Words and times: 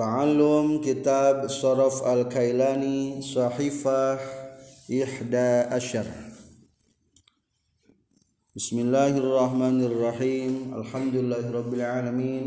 Ta'allum 0.00 0.80
Kitab 0.80 1.44
Saraf 1.52 2.00
Al-Kailani 2.00 3.20
Sahifah 3.20 4.16
Ihda 4.88 5.68
Asyar 5.68 6.08
Bismillahirrahmanirrahim 8.56 10.72
Alhamdulillahirrabbilalamin 10.72 12.44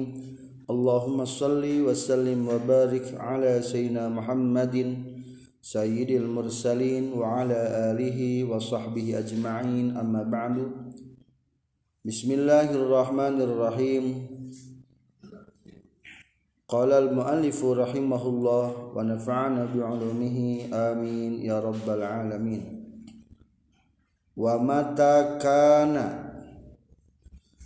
Allahumma 0.65 1.29
salli 1.29 1.85
wa 1.85 1.93
sallim 1.93 2.49
wa 2.49 2.57
barik 2.57 3.13
ala 3.21 3.61
Sayyidina 3.61 4.09
Muhammadin 4.09 5.21
Sayyidil 5.61 6.25
Mursalin 6.25 7.13
wa 7.13 7.45
ala 7.45 7.93
alihi 7.93 8.49
wa 8.49 8.57
sahbihi 8.57 9.21
ajma'in 9.21 9.93
amma 9.93 10.25
ba'du 10.25 10.73
Bismillahirrahmanirrahim 12.01 14.32
Qala 16.63 17.03
al-muallifu 17.03 17.75
rahimahullah 17.75 18.95
wa 18.95 19.03
nafa'ana 19.03 19.67
bi'ulumihi 19.67 20.71
amin 20.71 21.43
ya 21.43 21.59
rabbal 21.59 21.99
alamin. 21.99 22.63
Wa 24.33 24.55
mata 24.57 25.35
kana 25.43 26.33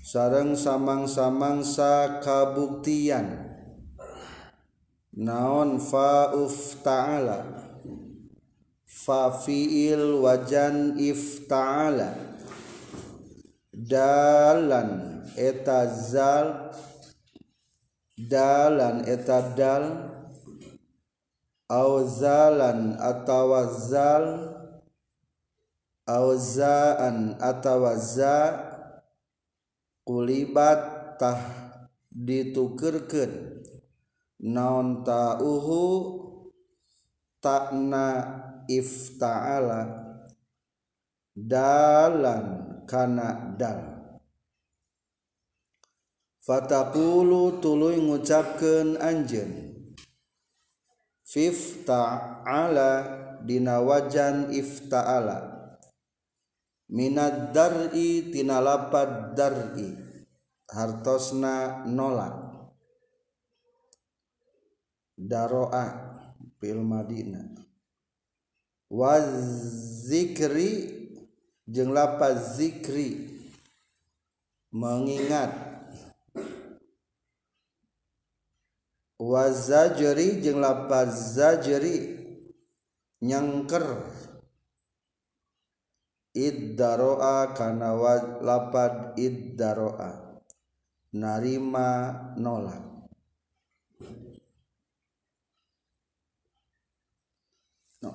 sareng 0.02 0.58
samang-samang 0.58 1.62
sa 1.62 2.18
kabuktian 2.24 3.48
naon 5.14 5.78
fa'uf 5.78 6.82
ta'ala 6.82 7.44
fa 8.88 9.30
fi'il 9.30 10.26
wajan 10.26 10.98
ifta'ala 10.98 12.18
dalan 13.78 15.22
eta 15.38 15.86
zal 15.86 16.74
dalan 18.18 19.06
eta 19.06 19.54
dal 19.54 19.86
auzalan 21.70 22.98
atawa 22.98 23.70
zal 23.70 24.26
auzaan 26.10 27.38
atawa 27.38 27.94
za 28.02 28.38
kulibat 30.02 31.16
tah 31.22 31.42
ditukerkeun. 32.10 33.62
Naon 34.38 35.02
ta'uhu 35.02 35.82
takna 37.42 38.06
ifta'ala. 38.70 40.06
Dalan 41.38 42.46
kana 42.90 43.58
dal 43.58 43.97
Fatakulu 46.48 47.60
tuluy 47.60 48.00
ngucapkeun 48.00 48.96
anjeun. 49.04 49.76
Fifta'ala 51.28 52.92
dina 53.44 53.84
wajan 53.84 54.56
ifta'ala 54.56 55.60
Minad 56.88 57.52
dar'i 57.52 58.32
tina 58.32 58.64
lapad 58.64 59.36
dar'i. 59.36 59.92
Hartosna 60.72 61.84
nolak 61.84 62.48
Daro'a 65.20 66.16
fil 66.64 66.80
madina 66.80 67.44
Wazikri 68.88 70.72
jeng 71.68 71.92
lapad 71.92 72.40
zikri. 72.40 73.36
Mengingat 74.72 75.77
wa 79.18 79.50
zajri 79.50 80.42
jeung 80.42 80.62
lapaz 80.62 81.38
zajri 81.38 82.18
nyangker. 83.22 83.86
Iddaroa 86.38 87.58
kana 87.58 87.98
lapad 88.46 89.18
iddaroa. 89.18 90.42
Narima 91.18 92.14
nolak 92.38 92.88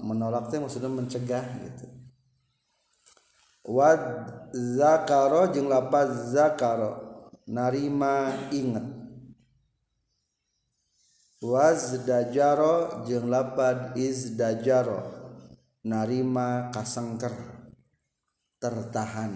menolak 0.00 0.49
teh 0.49 0.62
maksudnya 0.62 0.87
mencegah 0.87 1.43
gitu. 1.43 1.87
Wad 3.66 4.03
zakaro 4.55 5.50
jeung 5.50 5.66
lapaz 5.66 6.31
zakaro 6.31 6.99
narima 7.47 8.31
inget 8.55 9.01
wazdajaro 11.42 13.03
jeung 13.03 13.26
lapad 13.26 13.98
izdajaro 13.98 15.03
narima 15.82 16.70
kasengker. 16.70 17.34
Tertahan. 18.62 19.34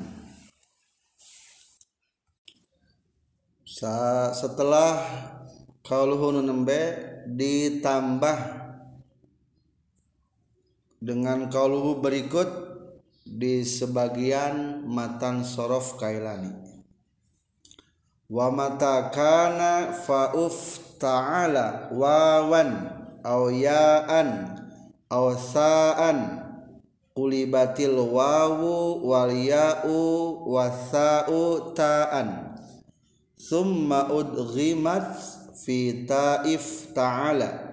Sa 3.67 4.31
setelah 4.31 5.03
kauluhu 5.83 6.31
nembe 6.31 6.95
ditambah 7.27 8.39
dengan 11.03 11.51
kauluhu 11.51 11.99
berikut 11.99 12.47
di 13.27 13.67
sebagian 13.67 14.87
matan 14.87 15.43
sorof 15.43 15.99
kailani 15.99 16.66
wa 18.27 18.51
mata 18.51 19.07
kana 19.15 19.95
fauf 19.95 20.83
ta'ala 20.99 21.95
wawan 21.95 22.91
aw 23.23 23.47
ya'an 23.47 24.59
aw 25.07 25.31
sa'an 25.31 26.43
kulibatil 27.15 27.95
wawu 28.03 28.99
wal 29.07 29.31
ya'u 29.31 30.43
wasa'u 30.43 31.71
ta'an 31.79 32.59
summa 33.39 34.11
udghimat 34.11 35.15
fi 35.55 36.03
ta'if 36.03 36.91
ta'ala 36.99 37.71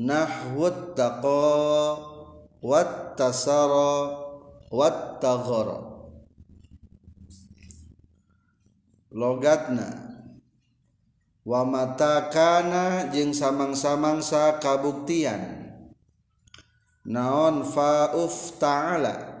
nahwut 0.00 0.96
taqa 0.96 2.00
wat 2.64 3.20
tasara 3.20 4.16
wat 4.72 5.20
taghara 5.20 5.93
logatna. 9.14 10.02
Wamatakana 11.46 13.14
jeung 13.14 13.30
samang-samangsa 13.30 14.58
kabuktian. 14.58 15.70
Naon 17.06 17.62
fauf 17.62 18.58
ta'ala? 18.58 19.32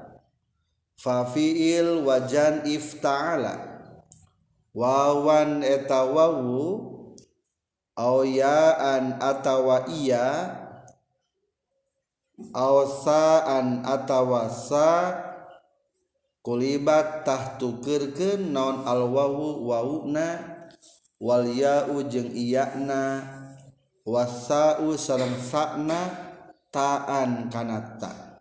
Fafiil 0.94 2.06
wajan 2.06 2.64
ifta'ala 2.64 3.74
wawan 4.74 5.62
eta 5.62 6.04
wawu? 6.04 6.92
Auyaan 7.94 9.22
atawa 9.22 9.86
iya? 9.86 10.50
Awsaan 12.50 13.86
atawa 13.86 14.50
sa? 14.50 15.14
kulibattah 16.44 17.56
tukerken 17.56 18.52
naon 18.52 18.84
alwawu 18.84 19.64
wauna 19.64 20.54
Walyau 21.24 22.04
jeung 22.04 22.36
iyana. 22.36 23.24
Wasau 24.04 24.92
sarangna 25.00 26.12
taan 26.68 27.48
kanata. 27.48 28.36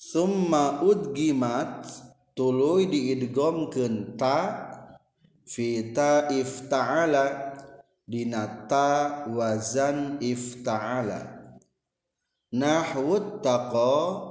Summa 0.00 0.80
udgimat 0.80 1.84
tuluy 2.32 2.88
diidgomkeun 2.88 4.16
ta 4.16 4.72
fita 5.44 6.32
ifta'ala 6.32 7.52
dinata 8.08 9.28
wazan 9.28 10.16
ifta'ala. 10.24 11.52
Nahwu 12.56 13.44
taqa 13.44 14.29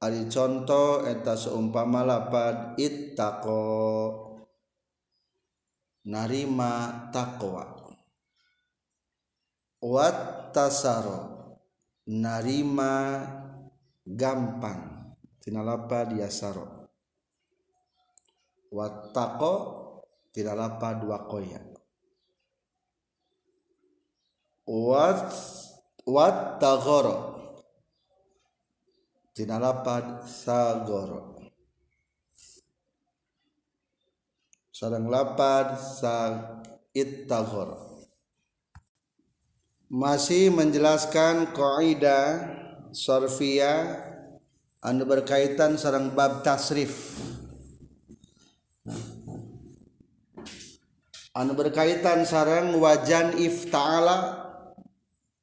ari 0.00 0.26
contoh 0.32 1.04
eta 1.04 1.36
seumpama 1.36 2.00
lapad 2.04 2.80
ittaqa 2.80 3.62
narima 6.08 7.08
taqwa. 7.12 7.64
Wat 9.80 10.52
tasaro 10.52 11.20
narima 12.08 13.24
gampang. 14.04 15.12
Tina 15.40 15.64
lapad 15.64 16.12
yasaro. 16.16 16.88
Wat 18.72 19.12
taqo 19.16 19.54
tina 20.32 20.52
lapad 20.52 21.00
waqoya 21.04 21.70
wat 24.70 25.34
wat 26.06 26.62
tagoro 26.62 27.29
tina 29.40 29.56
lapad 29.56 30.28
sagoro 30.28 31.40
sareng 34.68 35.08
lapad 35.08 35.80
sa 35.80 36.44
ittaghor 36.92 37.80
masih 39.88 40.52
menjelaskan 40.52 41.56
kaidah 41.56 42.52
sorfia 42.92 43.96
anu 44.84 45.08
berkaitan 45.08 45.80
sarang 45.80 46.12
bab 46.12 46.44
tasrif. 46.44 47.16
Anu 51.30 51.54
berkaitan 51.54 52.26
sarang 52.26 52.76
wajan 52.76 53.38
ifta'ala 53.40 54.46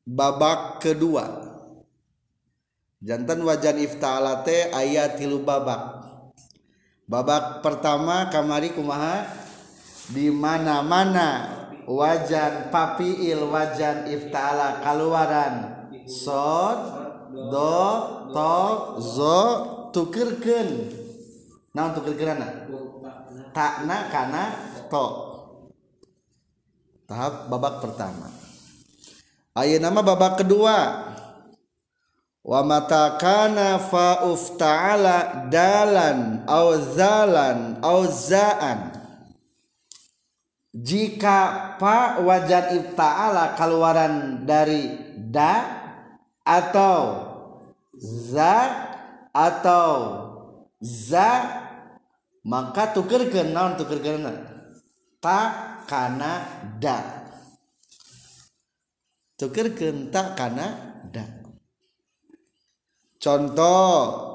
babak 0.04 0.84
kedua 0.84 1.47
jantan 3.02 3.46
wajan 3.46 3.78
iftaalate 3.82 4.74
ayat 4.74 5.18
tilu 5.22 5.42
babak. 5.46 6.06
Babak 7.08 7.64
pertama 7.64 8.28
kamari 8.28 8.76
kumaha? 8.76 9.24
Di 10.12 10.28
mana 10.28 10.84
mana 10.84 11.30
wajan 11.88 12.68
papiil 12.68 13.48
wajan 13.48 14.12
iftaala 14.12 14.84
kaluaran. 14.84 15.56
Sod 16.08 16.80
do 17.52 17.84
to 18.36 18.58
zo 19.00 19.40
tukerken. 19.96 20.92
Nah 21.72 21.96
untuk 21.96 22.12
takna 23.56 23.98
kana 24.12 24.44
to. 24.92 25.08
Tahap 27.08 27.48
babak 27.48 27.80
pertama. 27.80 28.28
Ayat 29.56 29.80
nama 29.80 30.04
babak 30.04 30.44
kedua. 30.44 31.08
Wa 32.48 32.64
mata 32.64 33.20
kana 33.20 33.76
fa 33.76 34.24
ufta'ala 34.24 35.52
dalan 35.52 36.48
au 36.48 36.80
zalan 36.96 37.76
au 37.84 38.08
zaan. 38.08 38.96
Jika 40.72 41.76
pa 41.76 42.24
wajan 42.24 42.80
ibta'ala 42.80 43.60
keluaran 43.60 44.48
dari 44.48 44.96
da 45.28 45.60
atau 46.48 47.28
za 48.00 48.56
atau 49.36 49.92
za 50.80 51.30
maka 52.48 52.96
tukerkeun 52.96 53.52
naon 53.52 53.76
tukerkeun 53.76 54.24
ta 55.20 55.40
kana 55.84 56.48
da. 56.80 57.28
Tukerkeun 59.36 60.14
ta 60.14 60.32
kana 60.38 60.96
contoh 63.18 64.28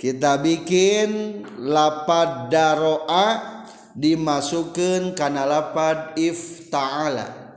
kita 0.00 0.40
bikin 0.40 1.44
lapad 1.60 2.48
daroa 2.48 3.60
dimasukkan 3.92 5.12
karena 5.12 5.44
lapad 5.44 6.16
ifta'ala. 6.16 7.52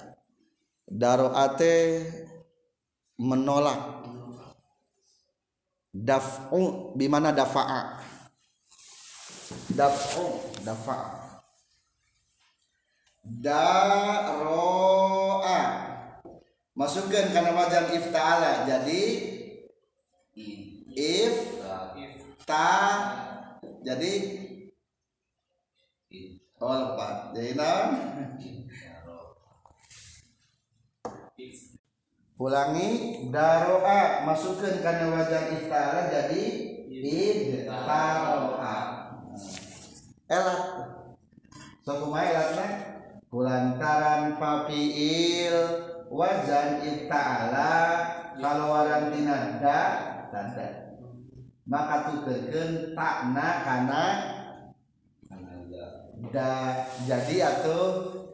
Daroate 0.84 2.04
menolak. 3.16 4.04
Daf'u 5.94 6.92
bimana 7.00 7.32
dafa'a? 7.32 8.04
Daf'u 9.72 10.44
dafa'a. 10.68 11.40
Daro'a. 13.40 14.52
Masukkan 16.76 17.32
karena 17.32 17.56
wajan 17.56 17.88
ifta'ala. 17.96 18.68
Jadi 18.68 19.02
if 20.34 21.36
ta 22.46 22.70
jadi 23.84 24.44
Oh 26.64 26.72
lepat. 26.80 27.36
Jadi 27.36 27.60
naon? 27.60 27.92
Ulangi 32.40 32.90
daroa 33.36 34.24
masukkan 34.24 34.80
karena 34.80 35.12
wajan 35.12 35.60
iftara 35.60 36.08
jadi 36.08 36.44
id 36.88 37.68
taroa. 37.68 38.78
Elat. 40.32 40.62
So 41.84 42.00
kumaha 42.00 42.32
elatna? 42.32 42.68
Kulantaran 43.28 44.40
papiil 44.40 45.58
wajan 46.08 46.80
iftala 46.88 47.76
kalawaran 48.40 49.12
tina 49.12 49.60
da 49.60 50.13
tanda. 50.34 50.68
Maka 51.70 51.96
tukeun 52.10 52.98
takna 52.98 53.48
kana 53.62 54.04
da 56.34 56.50
jadi 57.06 57.36
atau 57.54 57.82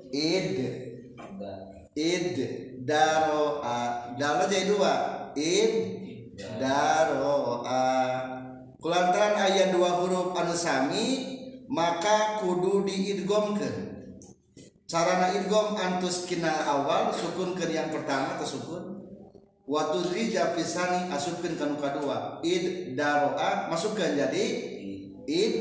id. 0.10 0.58
Id 1.94 2.38
daroa. 2.88 4.16
Daro 4.16 4.44
jadi 4.48 4.66
dua. 4.72 4.94
Id 5.36 5.74
daroa. 6.56 7.84
Kulantaran 8.80 9.36
ayat 9.36 9.76
dua 9.76 10.00
huruf 10.00 10.32
anu 10.40 10.56
sami 10.56 11.38
maka 11.68 12.40
kudu 12.42 12.88
diidgomkeun. 12.88 14.00
Sarana 14.90 15.38
idgom 15.38 15.78
antus 15.78 16.26
kinal 16.26 16.66
awal 16.66 17.14
sukun 17.14 17.54
ke 17.54 17.70
yang 17.70 17.94
pertama 17.94 18.42
atau 18.42 18.48
sukun 18.58 18.99
waktu 19.70 20.00
rija 20.10 20.58
pisani 20.58 21.14
asupkeun 21.14 21.54
kanu 21.54 21.78
kadua 21.78 22.42
id 22.42 22.98
daroa 22.98 23.70
masukkan 23.70 24.18
jadi 24.18 24.44
id 25.30 25.56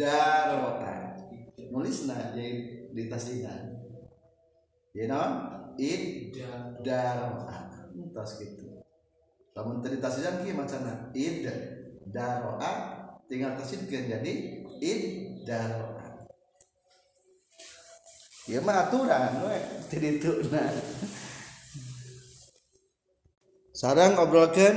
daroa. 0.00 1.12
Nulis 1.70 2.08
nah 2.08 2.32
jadi 2.32 2.48
di 2.90 3.02
tasdidan 3.06 3.76
ya 4.96 5.04
non 5.06 5.32
id 5.76 6.32
daroa. 6.80 7.68
Tas 8.10 8.40
gitu. 8.40 8.80
Namun 9.52 9.84
tadi 9.84 10.00
tasdidan 10.00 10.40
ki 10.42 10.56
macana? 10.56 11.12
Id 11.12 11.46
daroa. 12.08 12.98
Tinggal 13.28 13.54
tasdidkan 13.54 14.08
jadi 14.08 14.32
id 14.80 15.02
daroa. 15.44 16.26
Ya 18.50 18.58
mah 18.64 18.88
aturan 18.88 19.46
we. 19.46 19.58
Tidak 19.92 20.10
itu 20.18 20.32
nah 20.50 20.66
sarang 23.80 24.20
obrolkan 24.20 24.76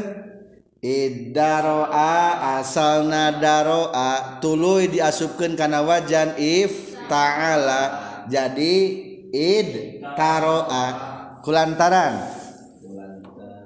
Idaroa 0.84 2.60
asal 2.60 3.08
nadaroa 3.08 4.40
tuluy 4.44 4.92
diasupkan 4.92 5.56
karena 5.56 5.80
wajan 5.80 6.36
if 6.36 6.92
ta'ala 7.08 7.84
jadi 8.28 8.76
id 9.32 10.04
taroa 10.20 10.86
kulantaran. 11.40 12.20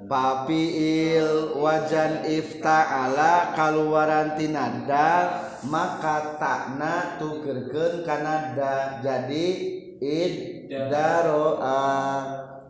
Papiil 0.05 1.57
wajan 1.57 2.21
if 2.29 2.61
ta'ala 2.61 3.57
kaluaran 3.57 4.37
tinada 4.37 5.41
maka 5.65 6.37
takna 6.37 7.17
tukerken 7.17 8.05
karena 8.05 8.35
jadi 9.01 9.47
id 9.97 10.69
daroa 10.69 11.97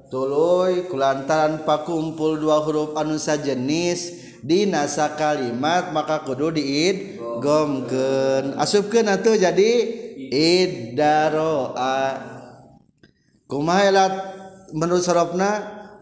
tuluy 0.08 0.88
kulantaran 0.88 1.68
pakumpul 1.68 2.40
dua 2.40 2.64
huruf 2.64 2.96
anu 2.96 3.20
sajenis 3.20 4.16
dina 4.44 4.88
sakalimat 4.88 5.92
maka 5.92 6.24
kudu 6.24 6.56
diid 6.56 7.20
gomkeun 7.44 8.56
asupkeun 8.56 9.12
atuh 9.12 9.36
jadi 9.36 9.72
iddaroa 10.32 12.00
kumaha 13.52 13.82
elat 13.88 14.14
menurut 14.72 15.04
sorofna 15.04 15.52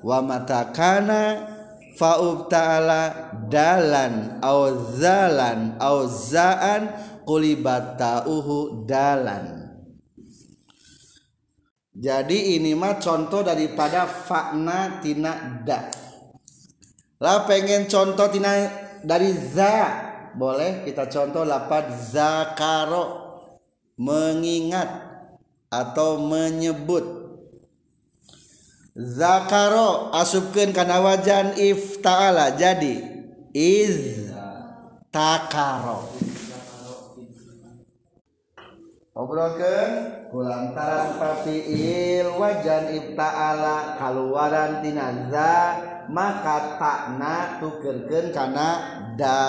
wa 0.05 0.21
matakana 0.21 1.55
faub 1.95 2.51
ta'ala 2.51 3.33
dalan 3.47 4.43
au 4.43 4.91
zalan 4.99 5.79
au 5.79 6.05
zaan 6.05 6.91
kulibata 7.25 8.27
uhu 8.27 8.85
dalan. 8.85 9.64
Jadi 11.95 12.59
ini 12.59 12.75
mah 12.75 12.99
contoh 12.99 13.39
daripada 13.39 14.03
fakna 14.03 14.99
tina 14.99 15.63
da. 15.63 15.87
Lah 17.23 17.47
pengen 17.47 17.87
contoh 17.87 18.27
tina 18.27 18.51
dari 18.99 19.31
za. 19.31 20.03
Boleh 20.35 20.83
kita 20.83 21.07
contoh 21.07 21.47
lapat 21.47 21.87
zakaro. 21.95 23.23
Mengingat 23.95 24.91
atau 25.71 26.19
menyebut. 26.19 27.23
Zakaro 28.91 30.11
asupkan 30.11 30.75
karena 30.75 30.99
wajan 30.99 31.55
if 31.55 32.03
ta'ala 32.03 32.59
jadi 32.59 32.99
iz 33.55 34.27
takaro 35.11 36.11
obrolkan 39.15 40.11
kulantaran 40.27 41.15
papiil 41.15 42.35
wajan 42.35 42.91
if 42.91 43.15
ta'ala 43.15 43.95
kaluaran 43.95 44.83
tinaza 44.83 45.55
maka 46.11 46.75
takna 46.75 47.63
tukerken 47.63 48.35
karena 48.35 48.69
da. 49.15 49.43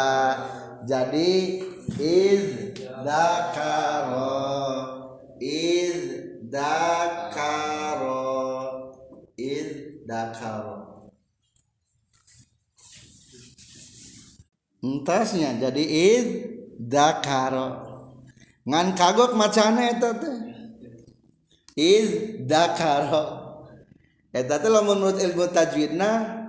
Jadi 0.87 1.66
iz 1.99 2.44
dakaro 3.02 4.38
iz 5.42 5.99
dakaro 6.46 8.23
iz 9.35 9.68
dakaro. 10.06 11.11
Entasnya 14.87 15.58
jadi 15.58 15.82
id 15.82 16.26
dakaro 16.78 17.86
ngan 18.66 18.99
kagok 18.99 19.38
macana 19.38 19.94
eta 19.94 20.11
teh. 20.18 20.37
Id 21.78 22.42
dakaro. 22.50 23.46
Eta 24.35 24.58
teh 24.58 24.68
lamun 24.68 24.99
menurut 25.00 25.23
ilmu 25.23 25.46
tajwidna 25.54 26.42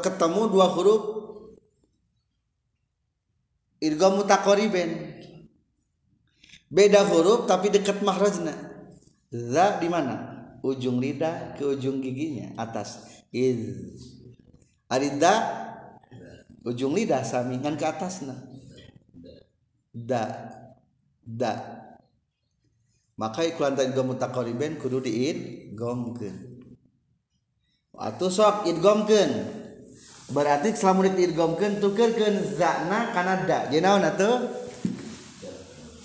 ketemu 0.00 0.42
dua 0.48 0.66
huruf 0.72 1.02
idgham 3.84 4.16
mutaqariben 4.22 5.20
beda 6.72 7.04
huruf 7.04 7.44
tapi 7.44 7.68
dekat 7.68 8.00
mahrajna. 8.00 8.56
Za 9.28 9.76
di 9.76 9.92
mana? 9.92 10.40
Ujung 10.64 10.98
lidah 10.98 11.54
ke 11.54 11.62
ujung 11.62 12.00
giginya 12.00 12.56
atas. 12.56 13.22
Iz. 13.28 13.76
Arida 14.88 15.36
ujung 16.64 16.96
lidah 16.96 17.20
samingan 17.20 17.76
ke 17.76 17.84
atasna. 17.84 18.34
Da 19.92 20.48
da. 21.28 21.52
Maka 23.20 23.44
iklan 23.44 23.76
tadi 23.76 23.92
gom 23.92 24.16
mutakoriben 24.16 24.80
kudu 24.80 25.04
diid 25.04 25.70
gomkeun. 25.76 26.64
Atuh 27.98 28.30
sok 28.30 28.70
idgomkeun 28.70 29.58
berarti 30.32 30.72
selama 30.72 31.10
diidgomkeun 31.12 31.82
tukeurkeun 31.82 32.56
zakna 32.56 33.12
kana 33.12 33.44
da. 33.44 33.68
Jadi 33.68 33.84
naon 33.84 34.06
atuh? 34.06 34.64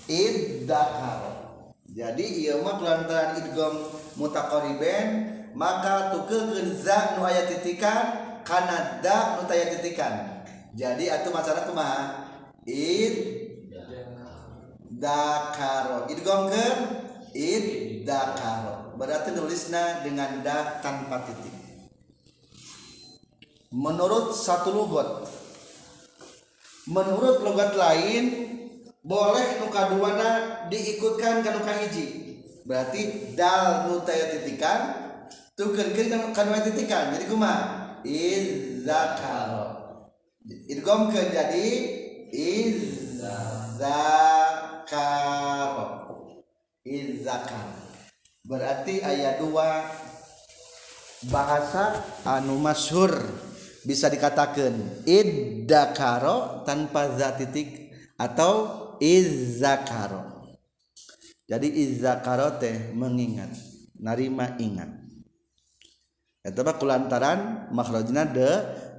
Iddakar 0.04 1.34
jadi 1.94 2.26
iya 2.26 2.58
mah 2.58 2.82
kelantaran 2.82 3.38
idgom 3.38 3.86
mutakoriben 4.18 5.06
maka 5.54 6.10
tukeun 6.10 6.74
za 6.74 7.14
nu 7.14 7.22
aya 7.22 7.46
titikan 7.46 8.18
kana 8.42 8.98
da 8.98 9.38
nu 9.38 9.46
titikan. 9.46 10.42
Jadi 10.74 11.06
atuh 11.06 11.30
masalah 11.30 11.70
kumaha? 11.70 12.26
Id 12.66 13.43
dakaro. 15.04 16.08
Idgomkeun 16.08 16.78
id 17.36 17.66
dakaro 18.08 18.96
berarti 18.96 19.36
nulisna 19.36 20.00
dengan 20.00 20.40
da 20.40 20.80
tanpa 20.80 21.28
titik. 21.28 21.52
Menurut 23.74 24.32
satu 24.32 24.72
logot 24.72 25.28
menurut 26.88 27.44
logat 27.44 27.76
lain 27.76 28.24
boleh 29.04 29.60
nuka 29.60 29.92
duana 29.92 30.30
diikutkan 30.72 31.44
ke 31.44 31.50
nuka 31.52 31.72
hiji. 31.84 32.06
Berarti 32.64 33.36
dal 33.36 33.92
nu 33.92 34.00
taya 34.00 34.32
titikan 34.32 34.80
tukeurkeun 35.52 36.08
kan 36.08 36.32
kana 36.32 36.64
titikan. 36.64 37.12
Jadi 37.12 37.28
kumaha? 37.28 38.00
Idzakar 38.04 39.74
idghamkeun 40.44 41.28
jadi 41.32 41.66
zakar 46.84 47.18
zakar 47.24 47.66
berarti 48.44 49.00
ayat 49.00 49.40
2 49.40 51.30
bahasa 51.32 52.04
anu 52.28 52.60
masyhur 52.60 53.16
bisa 53.84 54.12
dikatakan 54.12 54.76
iddakaro 55.08 56.62
tanpa 56.68 57.16
zat 57.16 57.40
titik 57.40 57.90
atau 58.20 58.96
izzakaro 59.00 60.52
jadi 61.48 61.68
izzakaro 61.68 62.60
teh 62.60 62.92
mengingat 62.92 63.52
narima 63.96 64.56
ingat 64.60 65.04
Eta 66.44 66.60
mah 66.60 66.76
kulantaran 66.76 67.72
makhrajna 67.72 68.28
de 68.28 68.50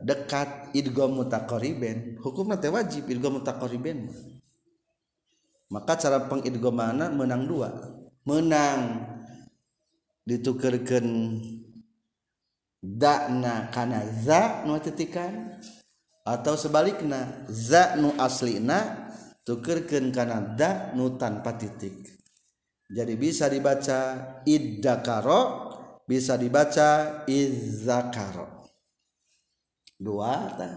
dekat 0.02 0.74
idgham 0.74 1.14
mutaqariben. 1.14 2.18
Hukumna 2.18 2.58
teh 2.58 2.74
wajib 2.74 3.06
idgham 3.06 3.38
mutaqariben. 3.38 4.10
maka 5.70 5.98
cara 5.98 6.26
pengidgomana 6.26 7.10
menang 7.10 7.44
dua. 7.46 7.70
Menang. 8.26 9.14
Ditukerkan 10.26 11.06
dakna 12.82 13.70
karena 13.70 14.02
za 14.26 14.66
nu 14.66 14.78
titikan 14.82 15.62
atau 16.26 16.58
sebaliknya 16.58 17.46
za 17.46 17.94
nu 17.98 18.10
aslina 18.18 19.10
tukerkan 19.46 20.10
karena 20.10 20.42
da 20.58 20.72
nu 20.98 21.14
tanpa 21.18 21.54
titik. 21.54 21.94
Jadi 22.90 23.14
bisa 23.18 23.50
dibaca 23.50 24.02
iddakaro 24.46 25.42
bisa 26.06 26.38
dibaca 26.38 27.22
izzakaro. 27.26 28.66
Dua 29.98 30.34
ta. 30.54 30.72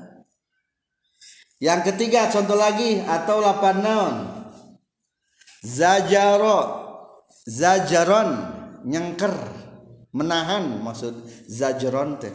yang 1.58 1.82
ketiga 1.82 2.30
contoh 2.30 2.54
lagi 2.54 3.02
atau 3.02 3.42
lapan 3.42 3.76
naon? 3.82 4.37
Zajaro. 5.64 6.60
Zajaron. 7.46 8.30
Nyengker. 8.86 9.34
Menahan 10.14 10.80
maksud 10.80 11.14
zajaron 11.46 12.16
teh. 12.16 12.32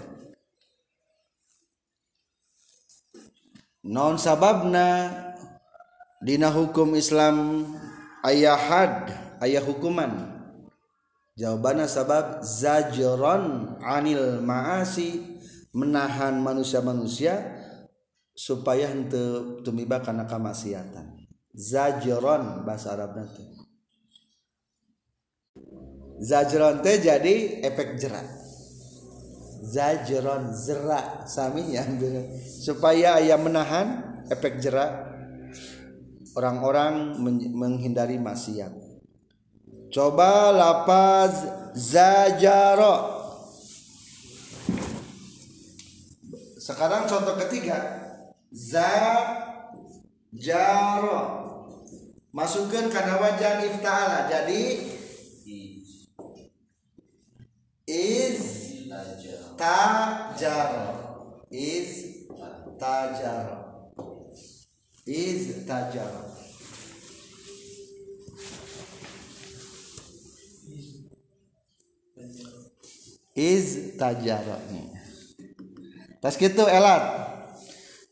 Non 3.84 4.16
sababna 4.16 5.12
dina 6.24 6.48
hukum 6.48 6.96
Islam 6.96 7.68
ayah 8.24 8.56
had 8.56 9.12
ayah 9.44 9.60
hukuman. 9.60 10.32
Jawabannya 11.34 11.90
sabab 11.90 12.46
zajron 12.46 13.76
anil 13.82 14.40
maasi 14.40 15.42
menahan 15.74 16.38
manusia-manusia 16.38 17.42
supaya 18.38 18.86
henteu 18.86 19.66
tumiba 19.66 19.98
kana 19.98 20.30
kamaksiatan 20.30 21.23
zajron 21.54 22.66
bahasa 22.66 22.98
Arab 22.98 23.14
nanti 23.18 23.46
zajron 26.22 26.82
teh 26.82 26.98
jadi 26.98 27.62
efek 27.62 28.02
jerat 28.02 28.28
zajron 29.64 30.52
zerak 30.52 31.30
sami 31.30 31.72
ya 31.78 31.86
supaya 32.62 33.22
ayah 33.22 33.40
menahan 33.40 34.02
efek 34.28 34.60
jerak 34.60 35.14
orang-orang 36.34 37.18
menghindari 37.54 38.18
maksiat. 38.18 38.74
Coba 39.94 40.50
lapaz 40.50 41.46
zajaro. 41.78 43.22
Sekarang 46.58 47.06
contoh 47.06 47.38
ketiga. 47.46 47.78
Zajaro. 50.34 51.22
Masukkan 52.34 52.90
karena 52.90 53.22
wajan 53.22 53.70
ifta'ala. 53.70 54.26
Jadi 54.26 54.62
is 57.86 58.42
tajaro. 59.58 60.52
Is 61.54 62.14
tajaro 62.84 63.64
iztajara 65.04 66.24
iztajara 73.36 74.58
tas 76.22 76.40
gitu 76.40 76.64
elat 76.72 77.33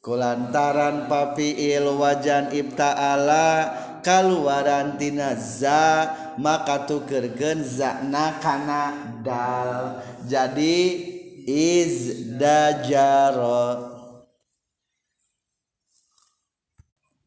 kulantaran 0.02 1.06
papiil 1.06 1.94
wajan 2.02 2.50
ibta'ala 2.50 3.70
kaluaran 4.02 4.98
tina 4.98 5.38
za 5.38 6.10
maka 6.42 6.90
tukerkeun 6.90 7.62
zakna 7.62 8.42
kana 8.42 9.14
dal. 9.22 10.02
Jadi 10.26 11.06
izdajara 11.46 12.90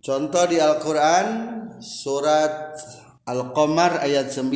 Contoh 0.04 0.44
di 0.44 0.60
Al-Qur'an 0.60 1.26
surat 1.80 2.76
Al-Qamar 3.24 4.04
ayat 4.04 4.28
9 4.28 4.52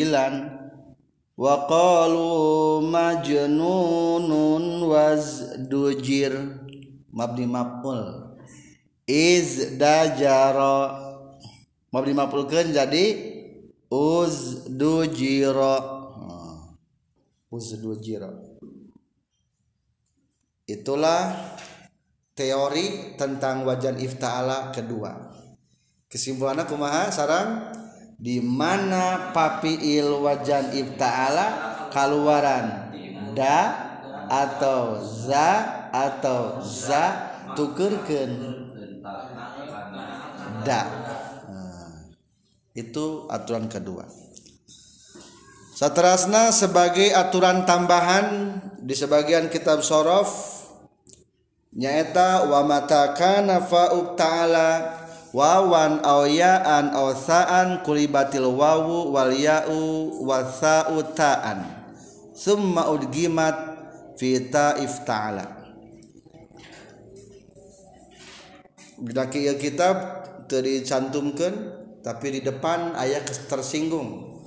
wa 1.40 1.64
qalu 1.64 2.84
majnunun 2.84 4.64
wazdujir 4.84 6.57
mabni 7.18 7.50
maf'ul. 7.50 8.30
Iz 9.10 9.74
dajara 9.74 10.94
mabni 11.90 12.14
maf'ulkeun 12.14 12.70
jadi 12.70 13.04
uzdujira 13.90 15.74
uzdujira 17.48 18.28
itulah 20.68 21.32
teori 22.36 23.16
tentang 23.16 23.64
wajan 23.64 23.96
ifta'ala 23.96 24.70
kedua. 24.70 25.32
Kesimpulannya 26.12 26.68
kumaha 26.68 27.08
sarang? 27.08 27.72
Di 28.18 28.44
mana 28.44 29.32
papi 29.32 29.96
il 29.96 30.12
wajan 30.20 30.76
ibtaala 30.76 31.46
kaluaran. 31.88 32.92
Da 33.32 33.58
atau 34.28 35.00
za 35.00 35.77
atau 35.98 36.62
za 36.62 37.34
tukerken 37.58 38.30
da. 40.62 40.86
Itu 42.78 43.26
aturan 43.26 43.66
kedua. 43.66 44.06
Satrasna 45.74 46.50
sebagai 46.54 47.10
aturan 47.14 47.62
tambahan 47.66 48.58
di 48.82 48.94
sebagian 48.94 49.46
kitab 49.46 49.82
sorof 49.82 50.58
nyaeta 51.74 52.50
wa 52.50 52.66
mata 52.66 53.14
kana 53.14 53.62
fa'ub 53.62 54.18
ta'ala 54.18 54.98
wawan 55.30 56.02
aw 56.02 56.26
ya'an 56.26 56.90
aw 56.90 57.14
sa'an 57.14 57.86
kulibatil 57.86 58.50
wawu 58.50 59.14
wal 59.14 59.30
ya'u 59.30 60.18
wasa'u 60.26 61.14
ta'an 61.14 61.62
summa 62.34 62.90
udgimat 62.90 63.54
fi 64.18 64.50
ta'if 64.50 65.06
ta'ala 65.06 65.57
Bila 68.98 69.30
kitab 69.30 69.96
cantumkan 70.84 71.54
tapi 72.02 72.26
di 72.34 72.40
depan 72.40 72.96
ayat 72.96 73.28
tersinggung. 73.46 74.40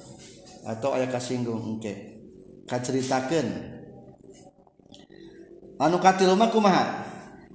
Atau 0.61 0.93
aya 0.93 1.09
kasinggung 1.09 1.77
oke. 1.77 1.81
Okay. 1.81 1.97
kaceritakan 2.69 3.45
anu 5.81 5.97
katil 5.97 6.37
mah 6.37 6.53
kumaha? 6.53 6.85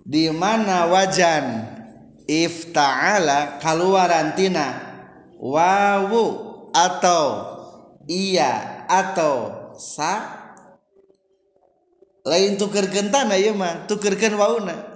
Di 0.07 0.31
mana 0.31 0.87
wajan 0.91 1.67
ifta'ala 2.27 3.63
kaluaran 3.63 4.35
tina? 4.35 4.67
Wawu 5.39 6.25
atau 6.75 7.23
iya 8.11 8.85
atau 8.91 9.71
sa? 9.79 10.43
Lain 12.27 12.59
tukerkeun 12.59 13.15
tanah 13.15 13.39
ieu 13.39 13.55
mah 13.55 13.87
tukerkeun 13.87 14.35
wauna 14.35 14.96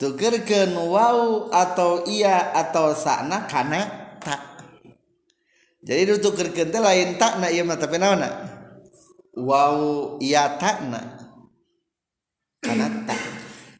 tugerken 0.00 0.72
wow 0.74 1.52
atau 1.52 2.08
iya 2.08 2.56
atau 2.56 2.96
sana 2.96 3.44
karena 3.44 3.84
tak 4.16 4.40
jadi 5.84 6.08
itu 6.08 6.16
tugerken 6.24 6.72
teh 6.72 6.80
lain 6.80 7.20
tak 7.20 7.36
na 7.36 7.52
iya 7.52 7.62
tapi 7.76 8.00
penawana 8.00 8.28
wow 9.36 10.16
iya 10.18 10.56
tak 10.58 10.84
na. 10.88 11.00
Karena 12.60 12.92
tak 13.08 13.20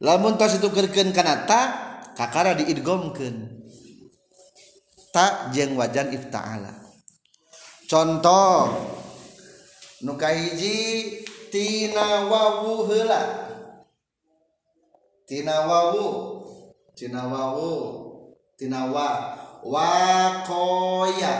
lamun 0.00 0.40
tos 0.40 0.56
itu 0.56 0.68
tugerken 0.68 1.12
karena 1.12 1.44
tak 1.44 1.68
kakara 2.16 2.56
diidgomken 2.56 3.60
tak 5.12 5.52
jeng 5.52 5.76
wajan 5.76 6.14
iftaala. 6.16 6.72
Contoh 7.90 8.70
nukahiji 10.00 10.78
tina 11.52 12.24
wawu 12.30 12.88
heula. 12.88 13.49
Tina 15.30 15.62
wawu 15.62 16.42
tina 16.98 17.22
wawu 17.30 17.70
tina 18.58 18.90
wa 18.90 19.38
wakoya. 19.62 21.34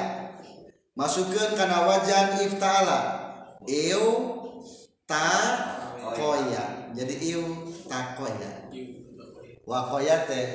Masukkan 0.95 1.59
karena 1.59 1.91
wajan 1.91 2.39
iftala 2.47 2.99
iu 3.67 4.07
koya 6.15 6.95
jadi 6.95 7.15
iu 7.35 7.75
takoya. 7.91 8.71
Wakoya 9.67 10.23
teh 10.31 10.49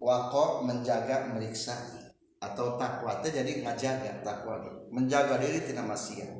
wako 0.00 0.64
menjaga 0.64 1.36
meriksa 1.36 1.76
atau 2.40 2.80
takwa 2.80 3.20
teh 3.20 3.36
jadi 3.36 3.60
ngajaga 3.60 4.24
takwa. 4.24 4.64
Menjaga 4.88 5.36
diri 5.44 5.60
tidak 5.60 5.92
maksiat. 5.92 6.32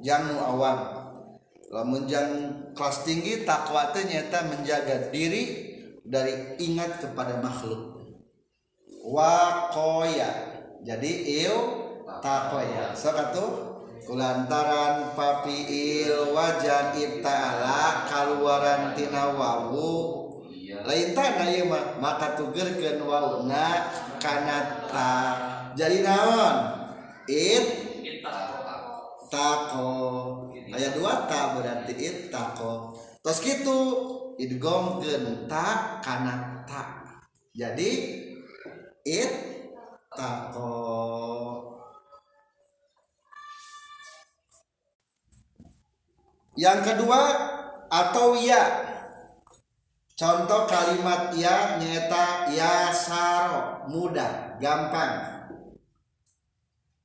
Jangan 0.00 0.40
awam 0.40 1.05
lamun 1.70 2.06
jangan 2.06 2.70
kelas 2.78 3.02
tinggi 3.02 3.42
takwa 3.42 3.90
teh 3.90 4.06
nyata 4.06 4.46
menjaga 4.46 5.10
diri 5.10 5.74
dari 6.06 6.58
ingat 6.62 7.02
kepada 7.02 7.42
makhluk. 7.42 7.98
Wakoya 9.06 10.30
jadi 10.86 11.12
iu 11.46 11.58
takoya. 12.22 12.94
Satu 12.94 13.74
kulantaran 14.06 15.18
papi 15.18 15.66
il 15.66 16.30
wajan 16.30 16.94
ibtala 16.94 18.06
kaluaran 18.06 18.94
tina 18.94 19.34
wawu 19.34 20.22
lain 20.86 21.10
tanah 21.18 21.48
ya 21.50 21.66
mah 21.66 21.98
maka 21.98 22.38
tugerkeun 22.38 23.02
wawuna 23.02 23.90
kana 24.22 24.86
ta. 24.86 25.14
Jadi 25.74 26.06
naon? 26.06 26.56
It 27.26 27.82
tako 29.26 30.45
ayat 30.70 30.98
dua 30.98 31.30
ta 31.30 31.54
berarti 31.58 31.92
it 31.94 32.16
tako 32.30 32.94
terus 33.22 33.38
gitu 33.42 33.78
idgomkeun 34.36 35.48
ta 35.48 35.98
kana 36.04 36.62
ta. 36.68 37.02
Jadi 37.56 37.90
it 39.08 39.32
tako 40.12 40.76
yang 46.56 46.84
kedua 46.84 47.20
atau 47.88 48.36
ya. 48.36 48.84
Contoh 50.16 50.64
kalimat 50.64 51.36
ya 51.36 51.76
nyata 51.76 52.48
ya 52.48 52.88
saro. 52.88 53.84
Mudah 53.92 54.56
gampang. 54.56 55.44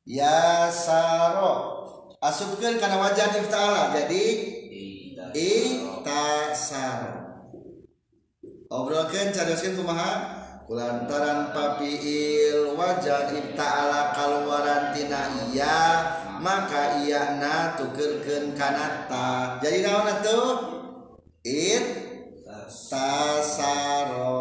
Ya 0.08 0.71
saro 0.71 1.82
asupkan 2.22 2.78
karena 2.78 3.02
wajah 3.02 3.34
iftala 3.34 3.90
jadi 3.92 4.26
itasaro 5.34 7.18
obrolkan 8.70 9.34
cadaskan 9.34 9.76
kumaha? 9.76 10.38
Kulantaran 10.62 11.52
papiil 11.52 12.80
wajah 12.80 13.28
iftala 13.36 14.16
kaluaran 14.16 14.96
tina 14.96 15.52
iya 15.52 16.08
maka 16.40 17.04
iya 17.04 17.36
na 17.36 17.76
tukerken 17.76 18.56
kanata 18.56 19.60
jadi 19.60 19.84
naon 19.84 20.24
tuh 20.24 20.48
it 21.44 22.12
tasaro 22.92 24.32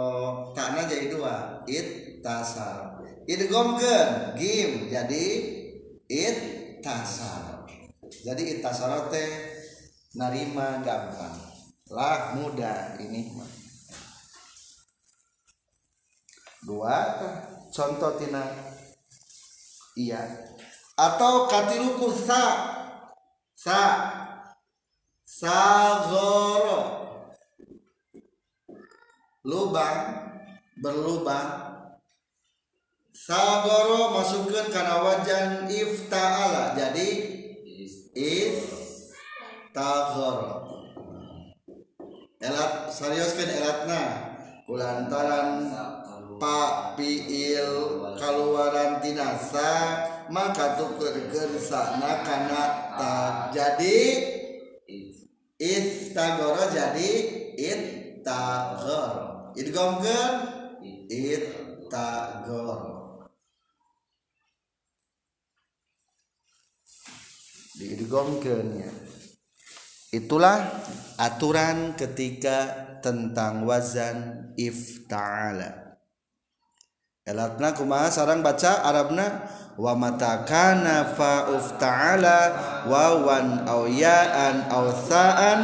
takna 0.55 0.87
jadi 0.87 1.11
dua. 1.11 1.65
It 1.67 2.21
tasaro 2.23 3.03
it 3.27 3.41
gomken 3.51 4.37
gim. 4.37 4.87
Jadi 4.91 5.27
it 6.07 6.39
tasaro 6.85 7.50
jadi 8.11 8.43
it 8.43 8.59
tasaro 8.61 9.07
teh 9.09 9.31
narima 10.19 10.83
gampang. 10.83 11.39
Lah 11.91 12.39
mudah 12.39 12.99
ini 12.99 13.35
mah. 13.35 13.51
Dua 16.67 16.97
contoh 17.71 18.15
tina 18.19 18.45
iya. 19.99 20.23
Atau 20.99 21.49
katiluku 21.49 22.13
sa. 22.13 22.45
Sa. 23.57 23.83
Sagoro 25.25 27.01
lubang 29.49 30.29
berlubang. 30.77 31.71
Sagoro 33.17 34.13
masukkan 34.21 34.69
karena 34.69 35.01
wajan 35.01 35.51
ifta'ala. 35.65 36.77
Jadi 36.77 37.40
is 38.15 38.59
elat 42.41 42.73
seriuskan 42.91 43.49
elatna? 43.61 44.03
Kulantaran 44.65 45.67
pak 46.41 46.97
piil 46.97 47.69
kaluaran 48.17 49.03
tinasa 49.05 49.71
maka 50.33 50.79
tukerkeun 50.79 51.59
sakna 51.59 52.23
kana 52.23 52.63
ta 52.97 53.15
jadi 53.53 54.01
istagoro 55.61 56.71
jadi 56.71 57.11
ittagor 57.59 59.11
idgomkeun 59.59 60.35
ittagor 61.13 62.90
diidgomkeunnya 67.81 68.93
itulah 70.13 70.61
aturan 71.17 71.97
ketika 71.97 72.91
tentang 73.01 73.65
wazan 73.65 74.51
ifta'ala. 74.59 75.97
Elatna 77.25 77.73
kumaha 77.73 78.11
sarang 78.11 78.43
baca 78.43 78.85
Arabna 78.85 79.47
wa 79.79 79.95
mata 79.95 80.43
kana 80.45 81.15
fa 81.15 81.49
ufta'ala 81.55 82.39
wawan 82.91 83.65
aw 83.65 83.87
ya'an 83.87 84.67
aw 84.67 84.91
sa'an 84.91 85.61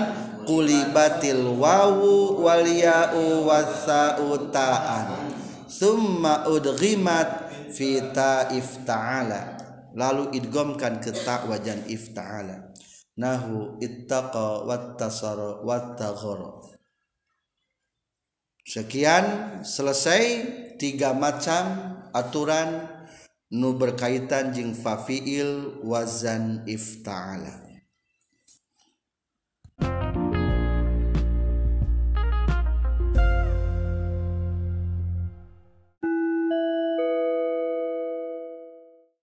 qulibatil 0.46 1.58
wawu 1.58 2.38
wal 2.38 2.62
ya'u 2.62 3.42
wasa'u 3.44 4.46
ta'an 4.54 5.34
summa 5.66 6.46
udghimat 6.46 7.50
fi 7.74 7.98
ta'if 8.14 8.86
ta'ala 8.86 9.65
lalu 9.96 10.36
idghamkan 10.36 11.00
ke 11.00 11.10
ta 11.24 11.48
wajan 11.48 11.82
ifta'ala. 11.88 12.76
Nahu 13.16 13.80
ittaqa 13.80 14.68
wattasara 14.68 15.64
wattaghara. 15.64 16.60
Sekian 18.60 19.24
selesai 19.64 20.24
tiga 20.76 21.16
macam 21.16 21.96
aturan 22.12 22.84
nu 23.48 23.72
berkaitan 23.74 24.52
jeung 24.52 24.76
fafiil 24.76 25.80
wazan 25.80 26.66
ifta'ala 26.68 27.65